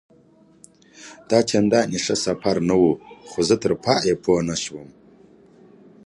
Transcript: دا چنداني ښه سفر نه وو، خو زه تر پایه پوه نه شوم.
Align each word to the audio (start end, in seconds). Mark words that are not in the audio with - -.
دا 1.29 1.39
چنداني 1.49 1.99
ښه 2.05 2.15
سفر 2.25 2.55
نه 2.69 2.75
وو، 2.81 2.91
خو 3.29 3.39
زه 3.47 3.55
تر 3.61 3.71
پایه 3.85 4.15
پوه 4.23 4.41
نه 4.49 4.55
شوم. 4.63 4.89